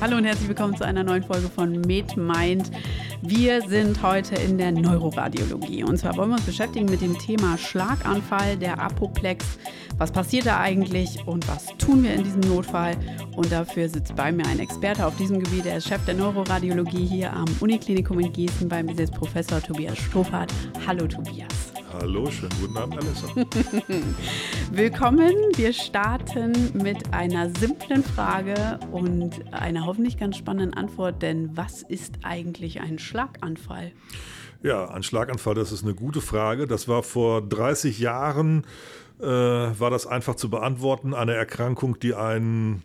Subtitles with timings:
[0.00, 2.70] Hallo und herzlich willkommen zu einer neuen Folge von MedMind.
[3.20, 7.58] Wir sind heute in der Neuroradiologie und zwar wollen wir uns beschäftigen mit dem Thema
[7.58, 9.44] Schlaganfall, der Apoplex.
[9.98, 12.96] Was passiert da eigentlich und was tun wir in diesem Notfall?
[13.36, 15.66] Und dafür sitzt bei mir ein Experte auf diesem Gebiet.
[15.66, 20.50] Er ist Chef der Neuroradiologie hier am Uniklinikum in Gießen beim Bis Professor Tobias Stoffert.
[20.86, 21.74] Hallo Tobias.
[21.92, 23.26] Hallo, schönen guten Abend, Alessa.
[24.72, 25.32] Willkommen.
[25.56, 31.20] Wir starten mit einer simplen Frage und einer hoffentlich ganz spannenden Antwort.
[31.20, 33.90] Denn was ist eigentlich ein Schlaganfall?
[34.62, 36.68] Ja, ein Schlaganfall, das ist eine gute Frage.
[36.68, 38.64] Das war vor 30 Jahren,
[39.18, 41.12] äh, war das einfach zu beantworten.
[41.12, 42.84] Eine Erkrankung, die einen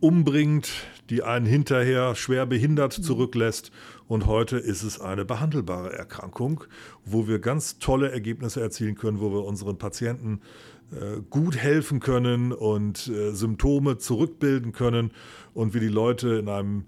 [0.00, 0.68] umbringt,
[1.10, 3.70] die einen hinterher schwer behindert zurücklässt.
[4.12, 6.64] Und heute ist es eine behandelbare Erkrankung,
[7.06, 10.42] wo wir ganz tolle Ergebnisse erzielen können, wo wir unseren Patienten
[10.90, 15.12] äh, gut helfen können und äh, Symptome zurückbilden können
[15.54, 16.84] und wir die Leute in einem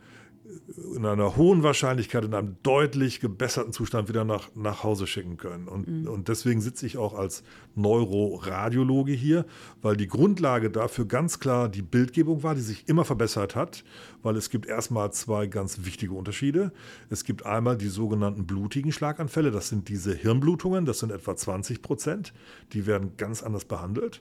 [0.94, 5.68] in einer hohen Wahrscheinlichkeit in einem deutlich gebesserten Zustand wieder nach, nach Hause schicken können.
[5.68, 6.08] Und, mhm.
[6.08, 7.42] und deswegen sitze ich auch als
[7.74, 9.46] Neuroradiologe hier,
[9.80, 13.84] weil die Grundlage dafür ganz klar die Bildgebung war, die sich immer verbessert hat,
[14.22, 16.72] weil es gibt erstmal zwei ganz wichtige Unterschiede.
[17.08, 21.80] Es gibt einmal die sogenannten blutigen Schlaganfälle, das sind diese Hirnblutungen, das sind etwa 20
[21.80, 22.34] Prozent,
[22.72, 24.20] die werden ganz anders behandelt.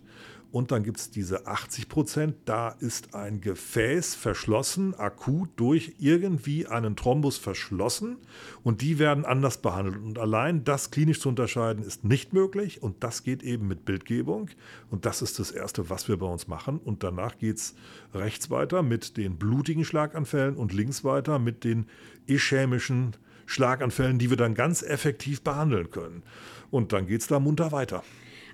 [0.54, 6.68] Und dann gibt es diese 80 Prozent, da ist ein Gefäß verschlossen, akut durch irgendwie
[6.68, 8.18] einen Thrombus verschlossen
[8.62, 9.98] und die werden anders behandelt.
[9.98, 14.52] Und allein das klinisch zu unterscheiden ist nicht möglich und das geht eben mit Bildgebung.
[14.92, 16.78] Und das ist das Erste, was wir bei uns machen.
[16.78, 17.74] Und danach geht es
[18.14, 21.88] rechts weiter mit den blutigen Schlaganfällen und links weiter mit den
[22.28, 23.16] ischämischen
[23.48, 26.22] Schlaganfällen, die wir dann ganz effektiv behandeln können.
[26.70, 28.04] Und dann geht es da munter weiter.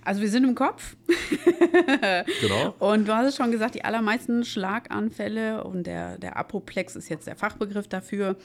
[0.04, 0.96] Also wir sind im Kopf.
[2.42, 2.76] genau.
[2.80, 7.28] Und du hast es schon gesagt, die allermeisten Schlaganfälle und der, der Apoplex ist jetzt
[7.28, 8.38] der Fachbegriff dafür.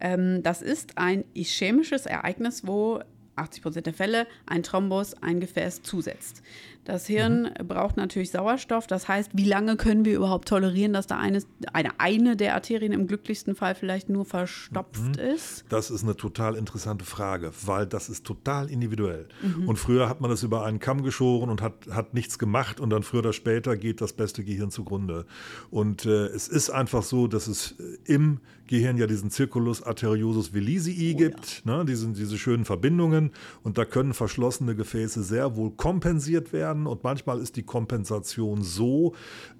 [0.00, 3.02] Ähm, das ist ein ischämisches Ereignis, wo
[3.36, 6.42] 80 Prozent der Fälle ein Thrombus ein Gefäß zusetzt.
[6.84, 7.68] Das Hirn mhm.
[7.68, 8.86] braucht natürlich Sauerstoff.
[8.86, 11.40] Das heißt, wie lange können wir überhaupt tolerieren, dass da eine,
[11.72, 15.34] eine, eine der Arterien im glücklichsten Fall vielleicht nur verstopft mhm.
[15.34, 15.64] ist?
[15.68, 19.28] Das ist eine total interessante Frage, weil das ist total individuell.
[19.42, 19.68] Mhm.
[19.68, 22.90] Und früher hat man das über einen Kamm geschoren und hat, hat nichts gemacht und
[22.90, 25.24] dann früher oder später geht das beste Gehirn zugrunde.
[25.70, 30.54] Und äh, es ist einfach so, dass es äh, im Gehirn ja diesen Circulus arteriosus
[30.54, 31.76] velisii oh, gibt, ja.
[31.78, 33.30] ne, diese, diese schönen Verbindungen
[33.62, 36.86] und da können verschlossene Gefäße sehr wohl kompensiert werden werden.
[36.86, 39.14] Und manchmal ist die Kompensation so,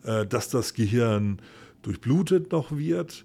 [0.04, 1.40] äh, dass das Gehirn
[1.82, 3.24] durchblutet noch wird,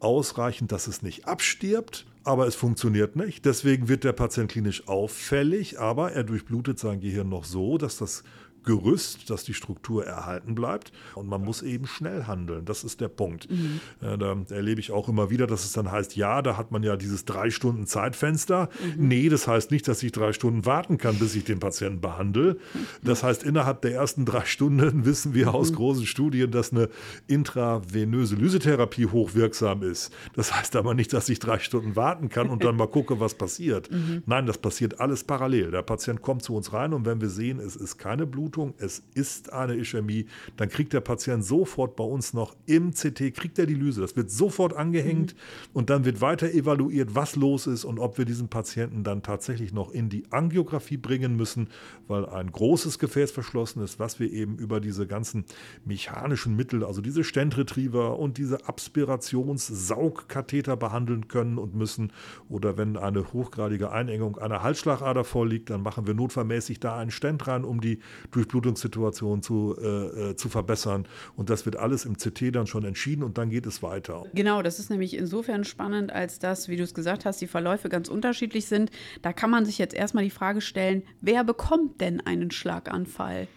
[0.00, 3.44] ausreichend, dass es nicht abstirbt, aber es funktioniert nicht.
[3.44, 8.24] Deswegen wird der Patient klinisch auffällig, aber er durchblutet sein Gehirn noch so, dass das
[8.64, 10.92] Gerüst, dass die Struktur erhalten bleibt.
[11.14, 12.64] Und man muss eben schnell handeln.
[12.64, 13.50] Das ist der Punkt.
[13.50, 13.80] Mhm.
[14.00, 16.82] Äh, da erlebe ich auch immer wieder, dass es dann heißt, ja, da hat man
[16.82, 18.68] ja dieses drei Stunden Zeitfenster.
[18.96, 19.08] Mhm.
[19.08, 22.56] Nee, das heißt nicht, dass ich drei Stunden warten kann, bis ich den Patienten behandle.
[23.02, 25.76] Das heißt, innerhalb der ersten drei Stunden wissen wir aus mhm.
[25.76, 26.88] großen Studien, dass eine
[27.26, 30.12] intravenöse Lysetherapie hochwirksam ist.
[30.34, 33.34] Das heißt aber nicht, dass ich drei Stunden warten kann und dann mal gucke, was
[33.34, 33.90] passiert.
[33.90, 34.22] Mhm.
[34.26, 35.70] Nein, das passiert alles parallel.
[35.70, 38.74] Der Patient kommt zu uns rein und wenn wir sehen, es ist keine Blut Blutung,
[38.78, 43.58] es ist eine Ischämie, dann kriegt der Patient sofort bei uns noch im CT, kriegt
[43.58, 44.00] er die Lyse.
[44.00, 45.38] Das wird sofort angehängt mhm.
[45.72, 49.72] und dann wird weiter evaluiert, was los ist und ob wir diesen Patienten dann tatsächlich
[49.72, 51.68] noch in die Angiografie bringen müssen,
[52.08, 55.44] weil ein großes Gefäß verschlossen ist, was wir eben über diese ganzen
[55.84, 62.12] mechanischen Mittel, also diese Stentretriever und diese Aspirationssaugkatheter behandeln können und müssen.
[62.48, 67.46] Oder wenn eine hochgradige Einengung einer Halsschlagader vorliegt, dann machen wir notfallmäßig da einen Stent
[67.46, 68.00] rein, um die
[68.40, 71.06] Durchblutungssituation zu, äh, äh, zu verbessern.
[71.36, 74.24] Und das wird alles im CT dann schon entschieden und dann geht es weiter.
[74.34, 77.88] Genau, das ist nämlich insofern spannend, als dass, wie du es gesagt hast, die Verläufe
[77.88, 78.90] ganz unterschiedlich sind.
[79.22, 83.48] Da kann man sich jetzt erstmal die Frage stellen, wer bekommt denn einen Schlaganfall?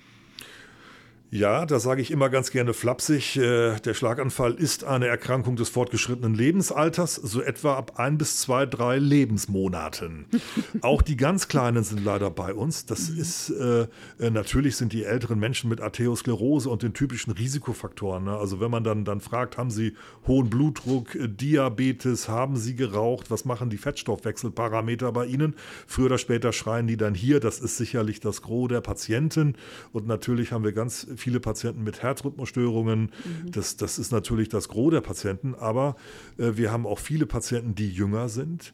[1.33, 5.68] Ja, da sage ich immer ganz gerne flapsig, äh, der Schlaganfall ist eine Erkrankung des
[5.68, 10.27] fortgeschrittenen Lebensalters, so etwa ab ein bis zwei, drei Lebensmonaten.
[10.81, 12.85] Auch die ganz Kleinen sind leider bei uns.
[12.85, 13.19] Das mhm.
[13.19, 13.88] ist, äh,
[14.19, 18.25] äh, natürlich sind die älteren Menschen mit Arteriosklerose und den typischen Risikofaktoren.
[18.25, 18.38] Ne?
[18.38, 19.95] Also wenn man dann, dann fragt, haben sie
[20.27, 25.56] hohen Blutdruck, Diabetes, haben sie geraucht, was machen die Fettstoffwechselparameter bei ihnen?
[25.88, 29.56] Früher oder später schreien die dann hier, das ist sicherlich das Gros der Patienten.
[29.94, 33.01] Und natürlich haben wir ganz viele Patienten mit Herzrhythmusstörungen.
[33.01, 33.51] Mhm.
[33.51, 35.95] Das, das ist natürlich das Gros der Patienten, aber
[36.37, 38.73] äh, wir haben auch viele Patienten, die jünger sind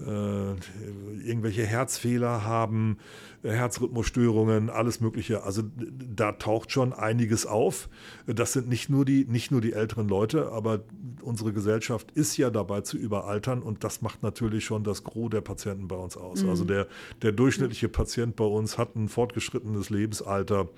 [0.00, 2.98] irgendwelche Herzfehler haben,
[3.42, 5.42] Herzrhythmusstörungen, alles Mögliche.
[5.44, 7.88] Also da taucht schon einiges auf.
[8.26, 10.84] Das sind nicht nur die, nicht nur die älteren Leute, aber
[11.22, 15.40] unsere Gesellschaft ist ja dabei zu überaltern und das macht natürlich schon das Gros der
[15.40, 16.42] Patienten bei uns aus.
[16.42, 16.50] Mhm.
[16.50, 16.86] Also der,
[17.22, 20.68] der durchschnittliche Patient bei uns hat ein fortgeschrittenes Lebensalter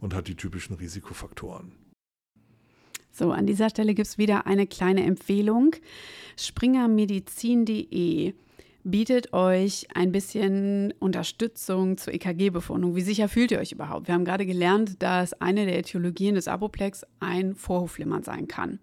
[0.00, 1.72] und hat die typischen Risikofaktoren.
[3.12, 5.76] So, an dieser Stelle gibt es wieder eine kleine Empfehlung.
[6.38, 8.32] Springermedizin.de
[8.84, 12.96] bietet euch ein bisschen Unterstützung zur EKG-Befundung.
[12.96, 14.08] Wie sicher fühlt ihr euch überhaupt?
[14.08, 18.80] Wir haben gerade gelernt, dass eine der Äthiologien des Apoplex ein Vorhofflimmern sein kann.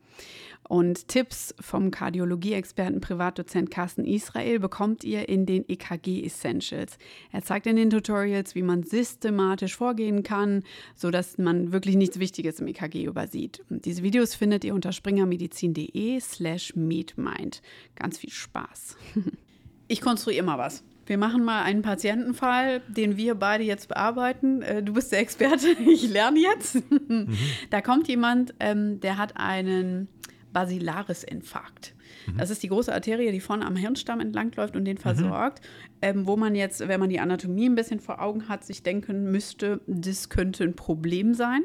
[0.68, 7.00] Und Tipps vom Kardiologie-Experten Privatdozent Carsten Israel bekommt ihr in den EKG Essentials.
[7.32, 10.64] Er zeigt in den Tutorials, wie man systematisch vorgehen kann,
[10.96, 13.64] sodass man wirklich nichts Wichtiges im EKG übersieht.
[13.72, 17.64] Und diese Videos findet ihr unter springermedizin.de slash meetmind.
[17.96, 18.96] Ganz viel Spaß.
[19.90, 20.84] Ich konstruiere immer was.
[21.08, 24.62] Wir machen mal einen Patientenfall, den wir beide jetzt bearbeiten.
[24.62, 26.78] Äh, du bist der Experte, ich lerne jetzt.
[27.10, 27.36] Mhm.
[27.72, 30.10] Da kommt jemand, ähm, der hat einen
[30.54, 31.96] Basilarisinfarkt.
[32.28, 32.38] Mhm.
[32.38, 35.02] Das ist die große Arterie, die vorne am Hirnstamm entlangläuft und den mhm.
[35.02, 35.98] versorgt, mhm.
[36.04, 39.32] ähm, wo man jetzt, wenn man die Anatomie ein bisschen vor Augen hat, sich denken
[39.32, 41.62] müsste, das könnte ein Problem sein.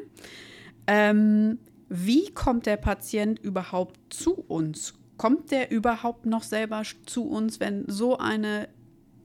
[0.87, 1.59] Ähm,
[1.91, 4.95] wie kommt der Patient überhaupt zu uns?
[5.17, 8.69] Kommt der überhaupt noch selber zu uns, wenn so eine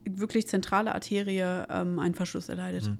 [0.04, 2.86] wirklich zentrale Arterie ähm, einen Verschluss erleidet?
[2.86, 2.98] Mhm.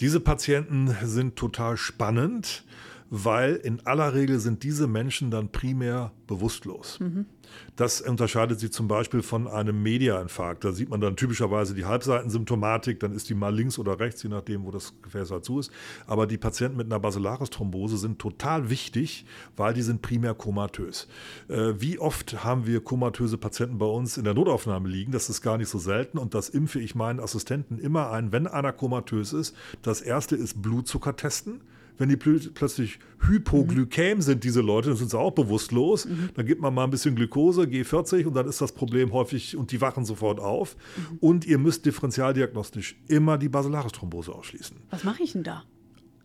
[0.00, 2.64] Diese Patienten sind total spannend
[3.10, 7.00] weil in aller Regel sind diese Menschen dann primär bewusstlos.
[7.00, 7.26] Mhm.
[7.74, 10.64] Das unterscheidet sie zum Beispiel von einem Mediainfarkt.
[10.64, 14.28] Da sieht man dann typischerweise die Halbseitensymptomatik, dann ist die mal links oder rechts, je
[14.28, 15.72] nachdem, wo das Gefäß halt zu ist.
[16.06, 21.08] Aber die Patienten mit einer Basilaris-Thrombose sind total wichtig, weil die sind primär komatös.
[21.48, 25.10] Äh, wie oft haben wir komatöse Patienten bei uns in der Notaufnahme liegen?
[25.10, 28.46] Das ist gar nicht so selten und das impfe ich meinen Assistenten immer ein, wenn
[28.46, 29.56] einer komatös ist.
[29.82, 31.60] Das erste ist Blutzucker testen
[32.00, 32.98] wenn die plötzlich
[33.28, 34.22] hypoglykäm mhm.
[34.22, 36.06] sind, diese Leute, dann sind sie auch bewusstlos.
[36.06, 36.30] Mhm.
[36.32, 39.70] Dann gibt man mal ein bisschen Glukose, G40 und dann ist das Problem häufig und
[39.70, 40.76] die wachen sofort auf.
[40.96, 41.18] Mhm.
[41.20, 44.78] Und ihr müsst differentialdiagnostisch immer die Basilarisch-Thrombose ausschließen.
[44.88, 45.64] Was mache ich denn da?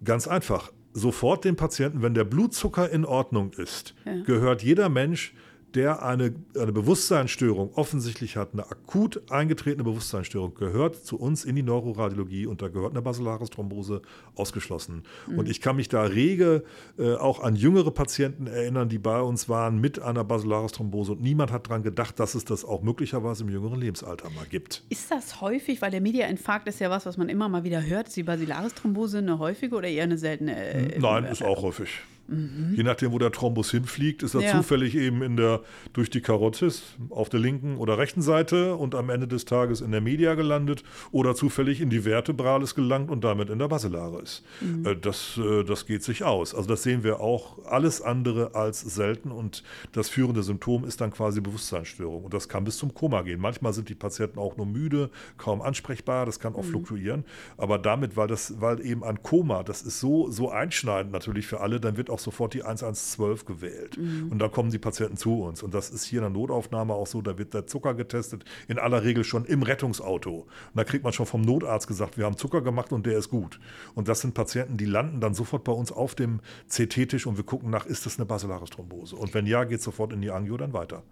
[0.02, 0.72] Ganz einfach.
[0.94, 4.24] Sofort den Patienten, wenn der Blutzucker in Ordnung ist, ja.
[4.24, 5.34] gehört jeder Mensch
[5.76, 11.64] der eine, eine Bewusstseinsstörung offensichtlich hat, eine akut eingetretene Bewusstseinsstörung, gehört zu uns in die
[11.64, 14.02] Neuroradiologie und da gehört eine Basilaris-Thrombose
[14.36, 15.04] ausgeschlossen.
[15.28, 15.40] Mhm.
[15.40, 16.64] Und ich kann mich da rege
[16.98, 21.52] äh, auch an jüngere Patienten erinnern, die bei uns waren mit einer Basilaris-Thrombose und niemand
[21.52, 24.84] hat daran gedacht, dass es das auch möglicherweise im jüngeren Lebensalter mal gibt.
[24.90, 28.08] Ist das häufig, weil der Mediainfarkt ist ja was, was man immer mal wieder hört,
[28.08, 30.56] ist die Basilaris-Thrombose eine häufige oder eher eine seltene?
[30.56, 31.90] Äh, Nein, ist auch häufig.
[32.28, 32.74] Mhm.
[32.76, 34.52] Je nachdem, wo der Thrombus hinfliegt, ist er ja.
[34.52, 35.62] zufällig eben in der,
[35.94, 39.92] durch die Karotis auf der linken oder rechten Seite und am Ende des Tages in
[39.92, 44.44] der Media gelandet oder zufällig in die Vertebralis gelangt und damit in der Basilaris.
[44.62, 44.86] Mhm.
[44.86, 46.56] Äh, das, äh, das geht sich aus.
[46.56, 51.12] Also das sehen wir auch alles andere als selten und das führende Symptom ist dann
[51.12, 53.40] quasi Bewusstseinsstörung und das kann bis zum Koma gehen.
[53.40, 56.70] Manchmal sind die Patienten auch nur müde, kaum ansprechbar, das kann auch mhm.
[56.70, 57.26] fluktuieren,
[57.58, 61.62] aber damit, weil das, weil eben ein Koma, das ist so, so einschneidend natürlich für
[61.62, 63.98] alle, dann wird auch auch sofort die 1112 gewählt.
[63.98, 64.32] Mhm.
[64.32, 65.62] Und dann kommen die Patienten zu uns.
[65.62, 68.80] Und das ist hier in der Notaufnahme auch so, da wird der Zucker getestet, in
[68.80, 70.40] aller Regel schon im Rettungsauto.
[70.40, 73.30] Und da kriegt man schon vom Notarzt gesagt, wir haben Zucker gemacht und der ist
[73.30, 73.60] gut.
[73.94, 77.44] Und das sind Patienten, die landen dann sofort bei uns auf dem CT-Tisch und wir
[77.44, 79.16] gucken nach, ist das eine Basilaris-Thrombose?
[79.16, 81.04] Und wenn ja, geht sofort in die Angio dann weiter.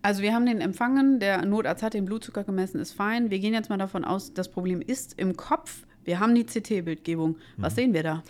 [0.00, 3.30] Also wir haben den empfangen, der Notarzt hat den Blutzucker gemessen, ist fein.
[3.30, 5.87] Wir gehen jetzt mal davon aus, das Problem ist im Kopf.
[6.08, 7.36] Wir haben die CT-Bildgebung.
[7.58, 7.76] Was mhm.
[7.76, 8.24] sehen wir da?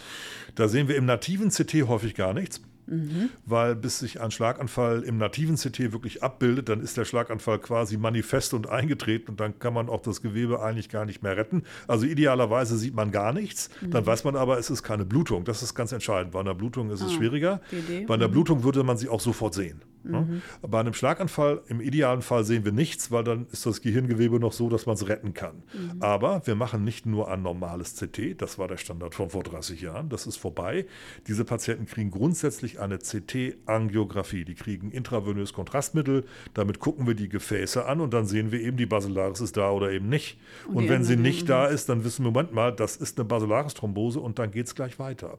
[0.56, 2.60] Da sehen wir im nativen CT häufig gar nichts.
[2.86, 3.30] Mhm.
[3.46, 7.96] Weil bis sich ein Schlaganfall im nativen CT wirklich abbildet, dann ist der Schlaganfall quasi
[7.96, 11.62] manifest und eingetreten und dann kann man auch das Gewebe eigentlich gar nicht mehr retten.
[11.86, 13.92] Also idealerweise sieht man gar nichts, mhm.
[13.92, 15.44] dann weiß man aber, es ist keine Blutung.
[15.44, 16.32] Das ist ganz entscheidend.
[16.32, 17.60] Bei einer Blutung ist es ah, schwieriger.
[18.08, 18.32] Bei einer mhm.
[18.32, 19.82] Blutung würde man sie auch sofort sehen.
[20.02, 20.42] Mhm.
[20.62, 24.52] Bei einem Schlaganfall, im idealen Fall sehen wir nichts, weil dann ist das Gehirngewebe noch
[24.52, 25.62] so, dass man es retten kann.
[25.72, 26.02] Mhm.
[26.02, 29.80] Aber wir machen nicht nur ein normales CT, das war der Standard von vor 30
[29.80, 30.86] Jahren, das ist vorbei.
[31.26, 34.44] Diese Patienten kriegen grundsätzlich eine CT-Angiografie.
[34.44, 36.24] Die kriegen intravenös Kontrastmittel,
[36.54, 39.70] damit gucken wir die Gefäße an und dann sehen wir eben, die Basilaris ist da
[39.70, 40.38] oder eben nicht.
[40.66, 43.28] Und, und wenn sie nicht da ist, dann wissen wir, Moment mal, das ist eine
[43.28, 45.38] Basilaris-Thrombose und dann geht es gleich weiter.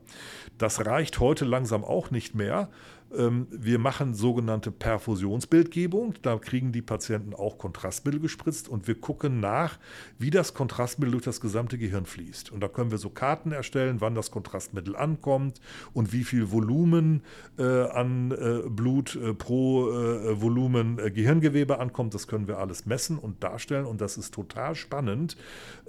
[0.57, 2.69] Das reicht heute langsam auch nicht mehr
[3.11, 6.15] wir machen sogenannte Perfusionsbildgebung.
[6.21, 9.79] Da kriegen die Patienten auch Kontrastmittel gespritzt und wir gucken nach,
[10.17, 12.51] wie das Kontrastmittel durch das gesamte Gehirn fließt.
[12.51, 15.59] Und da können wir so Karten erstellen, wann das Kontrastmittel ankommt
[15.93, 17.23] und wie viel Volumen
[17.57, 22.13] äh, an äh, Blut äh, pro äh, Volumen äh, Gehirngewebe ankommt.
[22.13, 25.37] Das können wir alles messen und darstellen und das ist total spannend,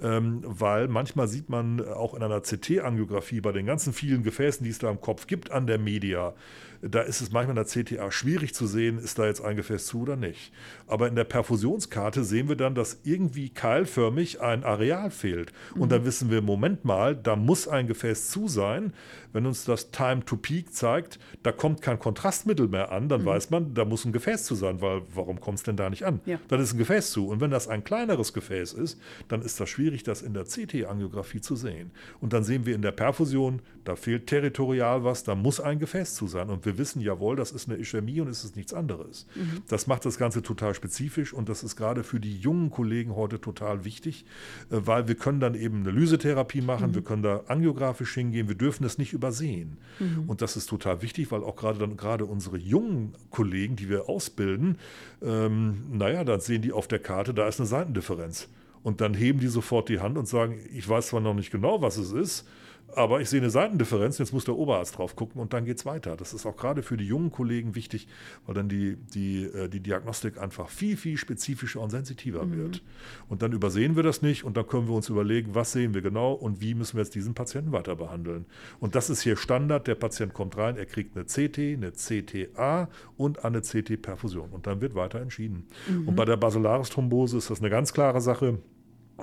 [0.01, 4.69] ähm, weil manchmal sieht man auch in einer CT-Angiografie bei den ganzen vielen Gefäßen, die
[4.69, 6.33] es da im Kopf gibt, an der Media,
[6.81, 9.85] da ist es manchmal in der CTA schwierig zu sehen, ist da jetzt ein Gefäß
[9.85, 10.51] zu oder nicht.
[10.87, 15.51] Aber in der Perfusionskarte sehen wir dann, dass irgendwie keilförmig ein Areal fehlt.
[15.75, 15.89] Und mhm.
[15.89, 18.93] dann wissen wir, Moment mal, da muss ein Gefäß zu sein.
[19.33, 23.25] Wenn uns das Time to Peak zeigt, da kommt kein Kontrastmittel mehr an, dann mhm.
[23.25, 26.03] weiß man, da muss ein Gefäß zu sein, weil warum kommt es denn da nicht
[26.03, 26.19] an?
[26.25, 26.39] Ja.
[26.47, 27.27] Dann ist ein Gefäß zu.
[27.27, 31.41] Und wenn das ein kleineres Gefäß ist, dann ist das schwierig, das in der CT-Angiografie
[31.41, 31.91] zu sehen.
[32.19, 36.15] Und dann sehen wir in der Perfusion, da fehlt territorial was, da muss ein Gefäß
[36.15, 36.49] zu sein.
[36.49, 39.27] Und wir wissen, jawohl, das ist eine Ischämie und es ist nichts anderes.
[39.35, 39.61] Mhm.
[39.67, 43.39] Das macht das Ganze total spezifisch und das ist gerade für die jungen Kollegen heute
[43.39, 44.25] total wichtig,
[44.69, 46.95] äh, weil wir können dann eben eine Lysetherapie machen, mhm.
[46.95, 49.77] wir können da angiografisch hingehen, wir dürfen es nicht übersehen.
[49.99, 50.29] Mhm.
[50.29, 54.09] Und das ist total wichtig, weil auch gerade dann gerade unsere jungen Kollegen, die wir
[54.09, 54.77] ausbilden,
[55.21, 58.47] ähm, naja, dann sehen die auf der Karte, da ist eine Seitendifferenz.
[58.83, 61.81] Und dann heben die sofort die Hand und sagen, ich weiß zwar noch nicht genau,
[61.81, 62.47] was es ist,
[62.95, 65.85] aber ich sehe eine Seitendifferenz, jetzt muss der Oberarzt drauf gucken und dann geht es
[65.85, 66.15] weiter.
[66.15, 68.07] Das ist auch gerade für die jungen Kollegen wichtig,
[68.45, 72.57] weil dann die, die, äh, die Diagnostik einfach viel, viel spezifischer und sensitiver mhm.
[72.57, 72.83] wird.
[73.29, 76.01] Und dann übersehen wir das nicht und dann können wir uns überlegen, was sehen wir
[76.01, 78.45] genau und wie müssen wir jetzt diesen Patienten weiter behandeln.
[78.79, 79.87] Und das ist hier Standard.
[79.87, 84.49] Der Patient kommt rein, er kriegt eine CT, eine CTA und eine CT-Perfusion.
[84.51, 85.67] Und dann wird weiter entschieden.
[85.87, 86.09] Mhm.
[86.09, 88.59] Und bei der Basilaris-Thrombose ist das eine ganz klare Sache.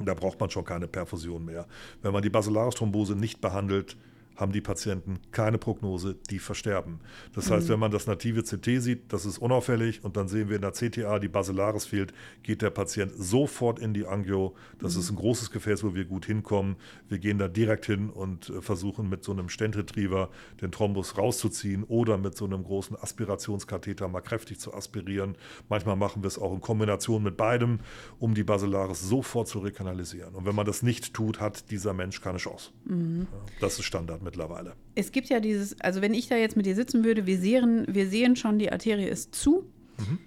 [0.07, 1.67] Da braucht man schon keine Perfusion mehr.
[2.03, 3.97] Wenn man die Basilaris-Thrombose nicht behandelt,
[4.39, 7.01] haben die Patienten keine Prognose, die versterben.
[7.35, 7.73] Das heißt, mhm.
[7.73, 10.73] wenn man das native CT sieht, das ist unauffällig und dann sehen wir in der
[10.73, 12.15] CTA, die Basilaris fehlt,
[12.45, 14.55] geht der Patient sofort in die Angio.
[14.79, 15.01] Das mhm.
[15.01, 16.77] ist ein großes Gefäß, wo wir gut hinkommen.
[17.09, 20.31] Wir gehen da direkt hin und äh, versuchen mit so einem Stentretriever
[20.63, 25.37] den Thrombus rauszuziehen oder mit so einem großen Aspirationskatheter mal kräftig zu aspirieren.
[25.69, 27.81] Manchmal machen wir es auch in Kombination mit beidem,
[28.21, 30.37] um die Basilaris sofort zu rekanalisieren.
[30.37, 32.71] Und wenn man das nicht tut, hat dieser Mensch keine Chance.
[32.85, 33.27] Mhm.
[33.61, 34.75] Das ist Standard mittlerweile.
[34.95, 37.87] Es gibt ja dieses, also wenn ich da jetzt mit dir sitzen würde, wir sehen,
[37.89, 39.65] wir sehen schon, die Arterie ist zu.
[39.97, 40.19] Mhm.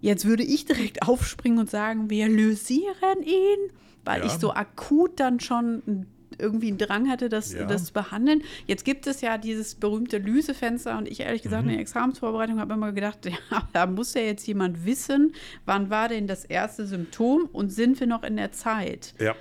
[0.00, 3.70] Jetzt würde ich direkt aufspringen und sagen, wir lösieren ihn,
[4.04, 4.26] weil ja.
[4.26, 7.64] ich so akut dann schon irgendwie einen Drang hatte, das, ja.
[7.64, 8.42] das zu behandeln.
[8.66, 11.70] Jetzt gibt es ja dieses berühmte Lysefenster und ich ehrlich gesagt mhm.
[11.70, 15.32] in der Examensvorbereitung habe immer gedacht, ja, da muss ja jetzt jemand wissen,
[15.64, 19.14] wann war denn das erste Symptom und sind wir noch in der Zeit?
[19.20, 19.36] Ja.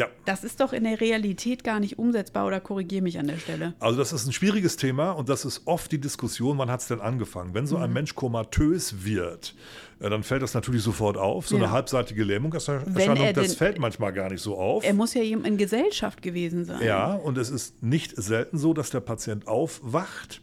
[0.00, 0.08] Ja.
[0.24, 3.74] Das ist doch in der Realität gar nicht umsetzbar oder korrigiere mich an der Stelle.
[3.80, 6.88] Also das ist ein schwieriges Thema und das ist oft die Diskussion, wann hat es
[6.88, 7.52] denn angefangen?
[7.52, 7.94] Wenn so ein mhm.
[7.94, 9.54] Mensch komatös wird,
[10.00, 11.46] äh, dann fällt das natürlich sofort auf.
[11.46, 11.64] So ja.
[11.64, 14.84] eine halbseitige Lähmungserscheinung, das fällt manchmal gar nicht so auf.
[14.84, 16.82] Er muss ja eben in Gesellschaft gewesen sein.
[16.82, 20.40] Ja, und es ist nicht selten so, dass der Patient aufwacht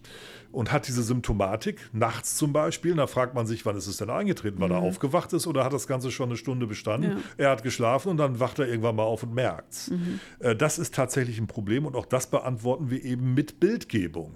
[0.52, 2.96] und hat diese Symptomatik, nachts zum Beispiel.
[2.96, 4.60] da fragt man sich, wann ist es denn eingetreten?
[4.60, 4.76] Weil mhm.
[4.76, 7.12] er aufgewacht ist oder hat das Ganze schon eine Stunde bestanden?
[7.12, 7.46] Ja.
[7.46, 9.92] Er hat geschlafen und dann wacht er irgendwann mal auf und merkt es.
[9.92, 10.20] Mhm.
[10.40, 14.34] Äh, das ist tatsächlich ein Problem und auch das beantworten wir eben mit Bildgebung.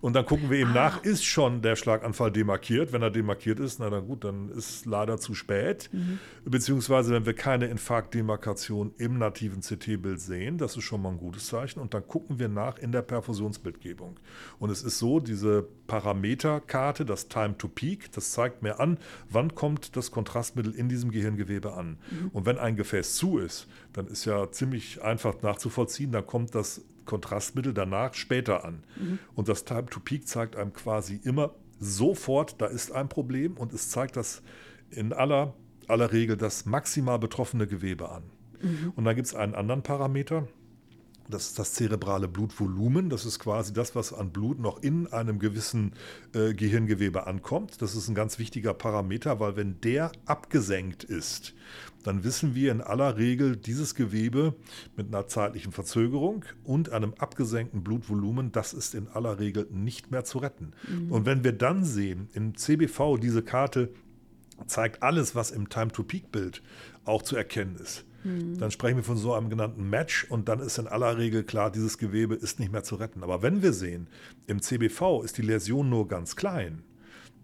[0.00, 0.74] Und dann gucken wir eben ah.
[0.74, 2.92] nach, ist schon der Schlaganfall demarkiert?
[2.92, 5.90] Wenn er demarkiert ist, na dann gut, dann ist es leider zu spät.
[5.92, 6.18] Mhm.
[6.44, 11.46] Beziehungsweise, wenn wir keine Infarktdemarkation im nativen CT-Bild sehen, das ist schon mal ein gutes
[11.46, 11.80] Zeichen.
[11.80, 14.18] Und dann gucken wir nach in der Perfusionsbildgebung.
[14.58, 18.96] Und es ist so, diese Parameterkarte, das Time to Peak, das zeigt mir an,
[19.28, 21.98] wann kommt das Kontrastmittel in diesem Gehirngewebe an.
[22.10, 22.28] Mhm.
[22.32, 26.80] Und wenn ein Gefäß zu ist, dann ist ja ziemlich einfach nachzuvollziehen, dann kommt das
[27.04, 28.84] Kontrastmittel danach später an.
[28.96, 29.18] Mhm.
[29.34, 33.72] Und das Time to Peak zeigt einem quasi immer sofort, da ist ein Problem und
[33.72, 34.42] es zeigt das
[34.90, 35.54] in aller,
[35.88, 38.22] aller Regel das maximal betroffene Gewebe an.
[38.62, 38.92] Mhm.
[38.96, 40.46] Und dann gibt es einen anderen Parameter,
[41.32, 43.10] das ist das zerebrale Blutvolumen.
[43.10, 45.92] Das ist quasi das, was an Blut noch in einem gewissen
[46.34, 47.82] äh, Gehirngewebe ankommt.
[47.82, 51.54] Das ist ein ganz wichtiger Parameter, weil wenn der abgesenkt ist,
[52.04, 54.54] dann wissen wir in aller Regel, dieses Gewebe
[54.96, 60.24] mit einer zeitlichen Verzögerung und einem abgesenkten Blutvolumen, das ist in aller Regel nicht mehr
[60.24, 60.72] zu retten.
[60.88, 61.12] Mhm.
[61.12, 63.90] Und wenn wir dann sehen, im CBV diese Karte
[64.66, 66.62] zeigt alles, was im Time-to-Peak-Bild
[67.04, 68.58] auch zu erkennen ist hm.
[68.58, 71.70] Dann sprechen wir von so einem genannten Match und dann ist in aller Regel klar,
[71.70, 73.22] dieses Gewebe ist nicht mehr zu retten.
[73.22, 74.06] Aber wenn wir sehen,
[74.46, 76.82] im CBV ist die Läsion nur ganz klein,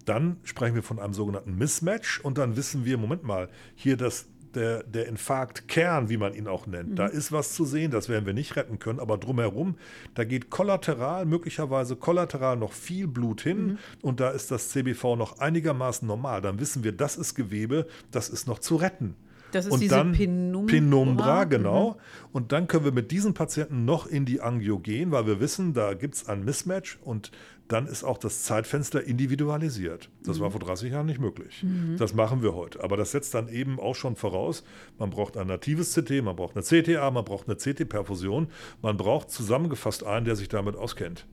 [0.04, 4.26] dann sprechen wir von einem sogenannten Mismatch und dann wissen wir, Moment mal, hier das
[4.54, 6.90] der, der Infarktkern, wie man ihn auch nennt.
[6.90, 6.97] Mhm.
[6.97, 9.76] Da ist was zu sehen, das werden wir nicht retten können, aber drumherum,
[10.14, 13.78] da geht kollateral, möglicherweise kollateral noch viel Blut hin mhm.
[14.00, 16.40] und da ist das CBV noch einigermaßen normal.
[16.40, 19.14] Dann wissen wir, das ist Gewebe, das ist noch zu retten.
[19.52, 20.73] Das ist und diese dann Penumbra.
[20.73, 21.90] Penumbra, genau.
[21.90, 21.97] Mhm.
[22.33, 25.73] Und dann können wir mit diesen Patienten noch in die Angio gehen, weil wir wissen,
[25.73, 27.31] da gibt es ein Mismatch und
[27.69, 30.11] dann ist auch das Zeitfenster individualisiert.
[30.25, 30.43] Das mhm.
[30.43, 31.62] war vor 30 Jahren nicht möglich.
[31.62, 31.97] Mhm.
[31.99, 32.83] Das machen wir heute.
[32.83, 34.64] Aber das setzt dann eben auch schon voraus,
[34.99, 38.49] man braucht ein natives CT, man braucht eine CTA, man braucht eine CT-Perfusion,
[38.83, 41.26] man braucht zusammengefasst einen, der sich damit auskennt.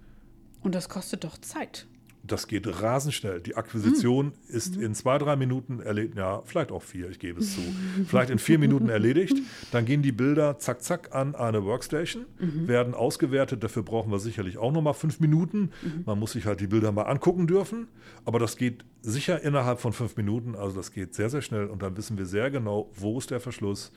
[0.61, 1.87] Und das kostet doch Zeit
[2.27, 3.39] das geht rasend schnell.
[3.39, 4.55] Die Akquisition mhm.
[4.55, 7.61] ist in zwei, drei Minuten erledigt, ja, vielleicht auch vier, ich gebe es zu.
[8.07, 9.37] vielleicht in vier Minuten erledigt.
[9.71, 12.67] Dann gehen die Bilder zack, zack an eine Workstation, mhm.
[12.67, 13.63] werden ausgewertet.
[13.63, 15.71] Dafür brauchen wir sicherlich auch nochmal fünf Minuten.
[15.81, 16.03] Mhm.
[16.05, 17.87] Man muss sich halt die Bilder mal angucken dürfen.
[18.25, 20.55] Aber das geht sicher innerhalb von fünf Minuten.
[20.55, 21.67] Also das geht sehr, sehr schnell.
[21.67, 23.91] Und dann wissen wir sehr genau, wo ist der Verschluss.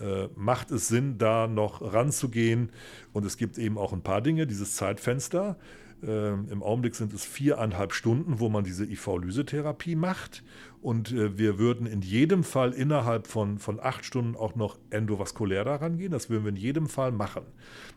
[0.00, 2.70] Äh, macht es Sinn, da noch ranzugehen?
[3.12, 5.56] Und es gibt eben auch ein paar Dinge, dieses Zeitfenster.
[6.02, 10.44] Ähm, Im Augenblick sind es viereinhalb Stunden, wo man diese IV-Lysetherapie macht.
[10.80, 15.64] Und äh, wir würden in jedem Fall innerhalb von, von acht Stunden auch noch endovaskulär
[15.64, 16.12] daran gehen.
[16.12, 17.42] Das würden wir in jedem Fall machen.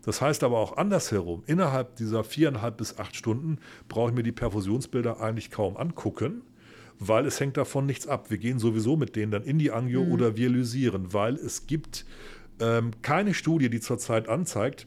[0.03, 4.31] Das heißt aber auch andersherum, innerhalb dieser viereinhalb bis acht Stunden brauche ich mir die
[4.31, 6.41] Perfusionsbilder eigentlich kaum angucken
[7.03, 8.29] weil es hängt davon nichts ab.
[8.29, 10.11] Wir gehen sowieso mit denen dann in die Angio mhm.
[10.11, 12.05] oder wir lysieren, weil es gibt
[12.59, 14.85] ähm, keine Studie, die zurzeit anzeigt,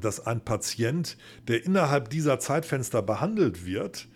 [0.00, 1.16] dass ein Patient,
[1.48, 4.08] der innerhalb dieser Zeitfenster behandelt wird,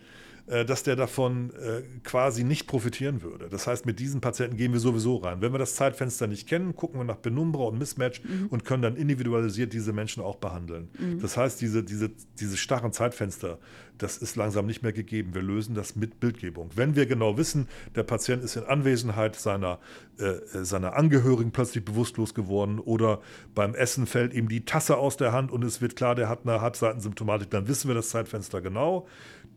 [0.65, 3.49] dass der davon äh, quasi nicht profitieren würde.
[3.49, 5.41] Das heißt, mit diesen Patienten gehen wir sowieso rein.
[5.41, 8.47] Wenn wir das Zeitfenster nicht kennen, gucken wir nach Penumbra und Mismatch mhm.
[8.47, 10.89] und können dann individualisiert diese Menschen auch behandeln.
[10.97, 11.19] Mhm.
[11.19, 13.59] Das heißt, diese, diese, diese starren Zeitfenster,
[13.97, 15.33] das ist langsam nicht mehr gegeben.
[15.33, 16.69] Wir lösen das mit Bildgebung.
[16.75, 19.79] Wenn wir genau wissen, der Patient ist in Anwesenheit seiner,
[20.17, 23.21] äh, seiner Angehörigen plötzlich bewusstlos geworden oder
[23.53, 26.41] beim Essen fällt ihm die Tasse aus der Hand und es wird klar, der hat
[26.45, 29.07] eine Hartseitensymptomatik, dann wissen wir das Zeitfenster genau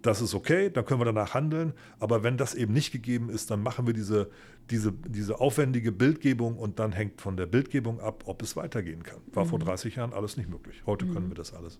[0.02, 1.72] das ist okay, dann können wir danach handeln.
[1.98, 4.30] Aber wenn das eben nicht gegeben ist, dann machen wir diese,
[4.70, 9.18] diese, diese aufwendige Bildgebung und dann hängt von der Bildgebung ab, ob es weitergehen kann.
[9.32, 9.48] War mhm.
[9.48, 10.82] vor 30 Jahren alles nicht möglich.
[10.86, 11.14] Heute mhm.
[11.14, 11.78] können wir das alles.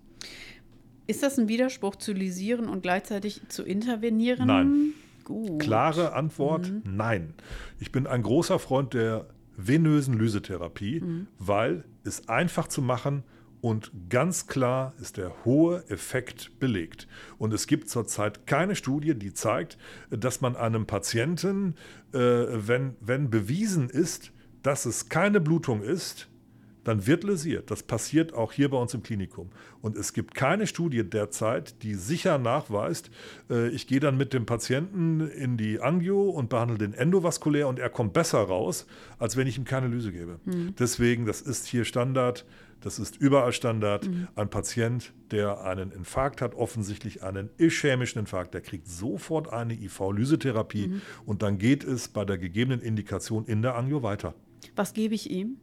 [1.07, 4.47] Ist das ein Widerspruch zu lisieren und gleichzeitig zu intervenieren?
[4.47, 4.93] Nein.
[5.25, 5.61] Gut.
[5.61, 6.83] Klare Antwort: mhm.
[6.85, 7.35] Nein.
[7.79, 11.27] Ich bin ein großer Freund der venösen Lysetherapie, mhm.
[11.39, 13.25] weil es einfach zu machen
[13.61, 17.07] und ganz klar ist der hohe Effekt belegt.
[17.39, 19.77] Und es gibt zurzeit keine Studie, die zeigt,
[20.11, 21.75] dass man einem Patienten,
[22.13, 26.29] äh, wenn, wenn bewiesen ist, dass es keine Blutung ist,
[26.85, 27.71] dann wird lesiert.
[27.71, 29.51] Das passiert auch hier bei uns im Klinikum.
[29.83, 33.11] Und es gibt keine Studie derzeit, die sicher nachweist,
[33.51, 37.79] äh, ich gehe dann mit dem Patienten in die Angio und behandle den endovaskulär und
[37.79, 38.87] er kommt besser raus,
[39.19, 40.41] als wenn ich ihm keine Lyse gebe.
[40.45, 40.75] Mhm.
[40.79, 42.47] Deswegen, das ist hier Standard.
[42.81, 44.09] Das ist überall Standard.
[44.09, 44.29] Mhm.
[44.35, 50.89] Ein Patient, der einen Infarkt hat, offensichtlich einen ischämischen Infarkt, der kriegt sofort eine IV-Lysetherapie
[50.89, 51.03] mhm.
[51.27, 54.35] und dann geht es bei der gegebenen Indikation in der Angio weiter.
[54.77, 55.59] Was gebe ich ihm?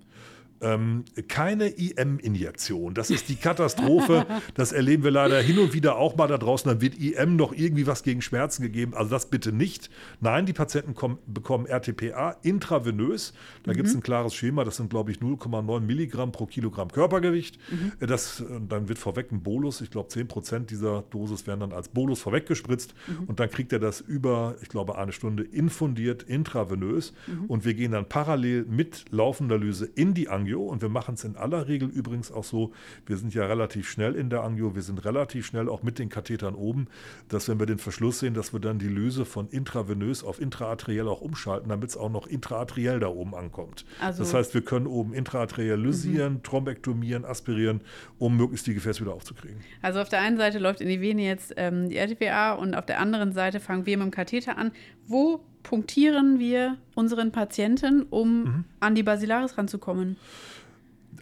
[0.59, 2.95] Ähm, keine IM-Injektion.
[2.95, 4.25] Das ist die Katastrophe.
[4.55, 6.67] das erleben wir leider hin und wieder auch mal da draußen.
[6.67, 8.95] Dann wird IM noch irgendwie was gegen Schmerzen gegeben.
[8.95, 9.91] Also das bitte nicht.
[10.19, 13.33] Nein, die Patienten kommen, bekommen RTPA intravenös.
[13.63, 13.75] Da mhm.
[13.75, 14.63] gibt es ein klares Schema.
[14.63, 17.59] Das sind, glaube ich, 0,9 Milligramm pro Kilogramm Körpergewicht.
[17.69, 18.07] Mhm.
[18.07, 19.81] Das, dann wird vorweg ein Bolus.
[19.81, 22.95] Ich glaube, 10 Prozent dieser Dosis werden dann als Bolus vorweggespritzt.
[23.07, 23.25] Mhm.
[23.25, 27.13] Und dann kriegt er das über, ich glaube, eine Stunde infundiert intravenös.
[27.27, 27.45] Mhm.
[27.45, 31.15] Und wir gehen dann parallel mit laufender Lyse in die Angst Angio und wir machen
[31.15, 32.71] es in aller Regel übrigens auch so,
[33.05, 36.07] wir sind ja relativ schnell in der Angio, wir sind relativ schnell auch mit den
[36.07, 36.87] Kathetern oben,
[37.27, 41.07] dass wenn wir den Verschluss sehen, dass wir dann die Lyse von intravenös auf intraarteriell
[41.07, 43.85] auch umschalten, damit es auch noch intraarteriell da oben ankommt.
[43.99, 46.43] Also das heißt, wir können oben intraarteriell lysieren, mhm.
[46.43, 47.81] thrombektomieren, aspirieren,
[48.17, 49.59] um möglichst die Gefäße wieder aufzukriegen.
[49.81, 52.85] Also auf der einen Seite läuft in die Vene jetzt ähm, die RTPA und auf
[52.85, 54.71] der anderen Seite fangen wir mit dem Katheter an.
[55.05, 58.63] Wo punktieren wir unseren Patienten, um mhm.
[58.79, 60.15] an die Basilaris ranzukommen?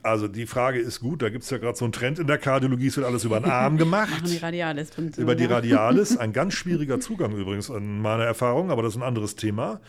[0.04, 2.38] Also die Frage ist gut, da gibt es ja gerade so einen Trend in der
[2.38, 4.12] Kardiologie, es wird alles über den Arm gemacht.
[4.12, 8.84] Machen die Radialis über die Radialis, ein ganz schwieriger Zugang übrigens in meiner Erfahrung, aber
[8.84, 9.80] das ist ein anderes Thema.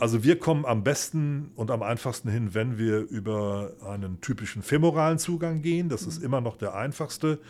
[0.00, 5.18] Also wir kommen am besten und am einfachsten hin, wenn wir über einen typischen femoralen
[5.18, 5.88] Zugang gehen.
[5.88, 7.40] Das ist immer noch der einfachste.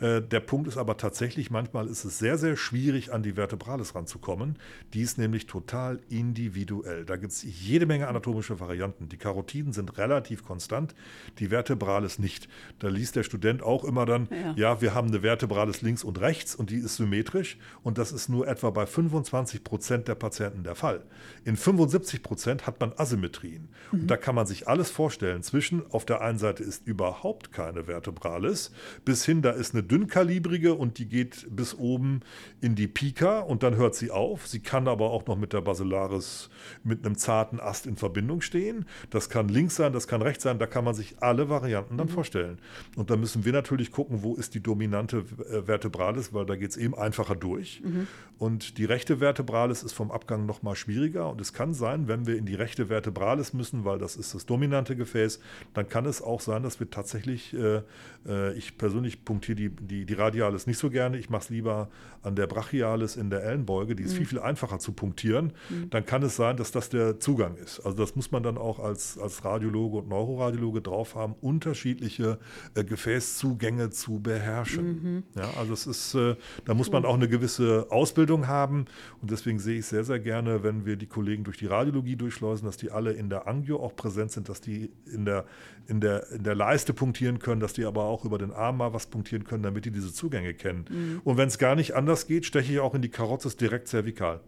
[0.00, 3.94] Äh, der Punkt ist aber tatsächlich, manchmal ist es sehr, sehr schwierig, an die Vertebralis
[3.94, 4.56] ranzukommen.
[4.94, 7.04] Die ist nämlich total individuell.
[7.04, 9.10] Da gibt es jede Menge anatomische Varianten.
[9.10, 10.94] Die Karotiden sind relativ konstant,
[11.38, 12.48] die Vertebralis nicht.
[12.78, 16.18] Da liest der Student auch immer dann, ja, ja wir haben eine Vertebralis links und
[16.22, 20.62] rechts und die ist symmetrisch und das ist nur etwa bei 25 Prozent der Patienten
[20.62, 21.02] der Fall.
[21.44, 23.68] In 75 70 Prozent hat man Asymmetrien.
[23.92, 24.00] Mhm.
[24.00, 25.42] Und da kann man sich alles vorstellen.
[25.42, 28.72] Zwischen, auf der einen Seite ist überhaupt keine Vertebralis,
[29.04, 32.20] bis hin, da ist eine dünnkalibrige und die geht bis oben
[32.60, 34.46] in die Pika und dann hört sie auf.
[34.46, 36.50] Sie kann aber auch noch mit der Basilaris
[36.84, 38.86] mit einem zarten Ast in Verbindung stehen.
[39.10, 42.08] Das kann links sein, das kann rechts sein, da kann man sich alle Varianten dann
[42.08, 42.12] mhm.
[42.12, 42.58] vorstellen.
[42.96, 46.70] Und da müssen wir natürlich gucken, wo ist die dominante äh, Vertebralis, weil da geht
[46.70, 47.82] es eben einfacher durch.
[47.84, 48.06] Mhm.
[48.38, 51.30] Und die rechte Vertebralis ist vom Abgang noch mal schwieriger.
[51.30, 54.46] Und es kann sein, wenn wir in die rechte Vertebralis müssen, weil das ist das
[54.46, 55.40] dominante Gefäß,
[55.74, 57.82] dann kann es auch sein, dass wir tatsächlich, äh,
[58.26, 61.18] äh, ich persönlich punktiere die, die, die Radialis nicht so gerne.
[61.18, 61.88] Ich mache es lieber
[62.22, 63.94] an der Brachialis in der Ellenbeuge.
[63.94, 64.16] Die ist mhm.
[64.18, 65.52] viel, viel einfacher zu punktieren.
[65.68, 65.90] Mhm.
[65.90, 67.80] Dann kann es sein, dass das der Zugang ist.
[67.80, 72.38] Also das muss man dann auch als, als Radiologe und Neuroradiologe drauf haben, unterschiedliche
[72.74, 74.86] äh, Gefäßzugänge zu beherrschen.
[74.86, 75.22] Mhm.
[75.36, 78.86] Ja, also es ist, äh, da muss man auch eine gewisse Ausbildung haben.
[79.22, 82.66] Und deswegen sehe ich sehr, sehr gerne, wenn wir die Kollegen durch die Radiologie durchschleusen,
[82.66, 85.44] dass die alle in der Angio auch präsent sind, dass die in der,
[85.86, 88.92] in der, in der Leiste punktieren können, dass die aber auch über den Arm mal
[88.92, 90.84] was punktieren können, damit die diese Zugänge kennen.
[90.88, 91.20] Mhm.
[91.24, 94.40] Und wenn es gar nicht anders geht, steche ich auch in die Karottes direkt zervikal.